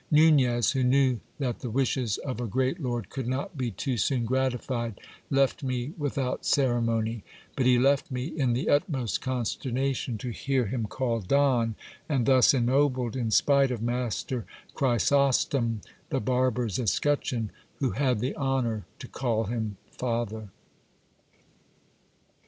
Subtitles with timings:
[0.09, 4.25] Nunez, who knew that the wishes of a great lord could not be too soon
[4.25, 7.23] gratified, left me without ceremony;
[7.55, 11.75] but he left me in the utmost consternation, to hear him called Don,
[12.09, 14.43] and thus ennobled, in spite of master
[14.73, 20.49] Chrysostom the barber's escutcheon, who had the honour to call him father.